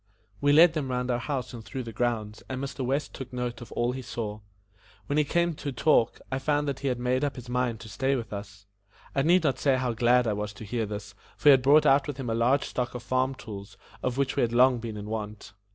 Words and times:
We 0.41 0.51
led 0.51 0.73
them 0.73 0.89
round 0.89 1.11
our 1.11 1.19
house 1.19 1.53
and 1.53 1.63
through 1.63 1.83
the 1.83 1.93
grounds 1.93 2.41
and 2.49 2.59
Mr. 2.59 2.83
West 2.83 3.13
took 3.13 3.31
note 3.31 3.61
of 3.61 3.71
all 3.73 3.91
he 3.91 4.01
saw. 4.01 4.39
When 5.05 5.17
we 5.17 5.23
came 5.23 5.53
to 5.53 5.71
talk, 5.71 6.19
I 6.31 6.39
found 6.39 6.67
that 6.67 6.79
he 6.79 6.87
had 6.87 6.97
made 6.97 7.23
up 7.23 7.35
his 7.35 7.47
mind 7.47 7.79
to 7.81 7.87
stay 7.87 8.15
with 8.15 8.33
us. 8.33 8.65
I 9.13 9.21
need 9.21 9.43
not 9.43 9.59
say 9.59 9.77
how 9.77 9.93
glad 9.93 10.25
I 10.25 10.33
was 10.33 10.53
to 10.53 10.65
hear 10.65 10.87
this, 10.87 11.13
for 11.37 11.49
he 11.49 11.51
had 11.51 11.61
brought 11.61 11.85
out 11.85 12.07
with 12.07 12.17
him 12.17 12.31
a 12.31 12.33
large 12.33 12.63
stock 12.63 12.95
of 12.95 13.03
farm 13.03 13.35
tools, 13.35 13.77
of 14.01 14.17
which 14.17 14.35
we 14.35 14.41
had 14.41 14.53
long 14.53 14.79
been 14.79 14.97
in 14.97 15.05
want. 15.05 15.53